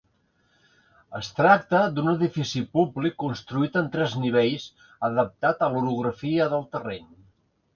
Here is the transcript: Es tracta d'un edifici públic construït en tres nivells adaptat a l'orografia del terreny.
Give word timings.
Es 1.19 1.27
tracta 1.39 1.81
d'un 1.97 2.09
edifici 2.13 2.61
públic 2.77 3.17
construït 3.25 3.77
en 3.83 3.91
tres 3.97 4.17
nivells 4.25 4.67
adaptat 5.11 5.63
a 5.67 5.71
l'orografia 5.75 6.49
del 6.57 6.67
terreny. 6.77 7.07